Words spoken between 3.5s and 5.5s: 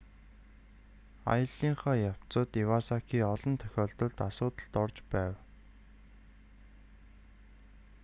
тохиолдолд асуудалд орж байв